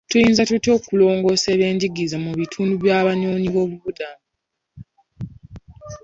[0.09, 4.23] Tuyinza tutya okulongoosa eby'enjigiriza mu bitundu by'abanoonyi b'obubuddamu?